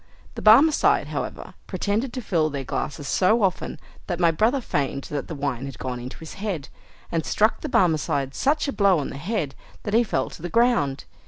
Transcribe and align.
The 0.33 0.41
Barmecide, 0.41 1.09
however, 1.09 1.53
pretended 1.67 2.11
to 2.13 2.23
fill 2.23 2.49
their 2.49 2.63
glasses 2.63 3.07
so 3.07 3.43
often, 3.43 3.79
that 4.07 4.19
my 4.19 4.31
brother 4.31 4.59
feigned 4.59 5.03
that 5.11 5.27
the 5.27 5.35
wine 5.35 5.67
had 5.67 5.77
gone 5.77 5.99
into 5.99 6.17
his 6.17 6.33
head, 6.41 6.69
and 7.11 7.23
struck 7.23 7.61
the 7.61 7.69
Barmecide 7.69 8.33
such 8.33 8.67
a 8.67 8.73
blow 8.73 8.97
on 8.97 9.11
the 9.11 9.17
head, 9.17 9.53
that 9.83 9.93
he 9.93 10.03
fell 10.03 10.31
to 10.31 10.41
the 10.41 10.49
ground. 10.49 11.05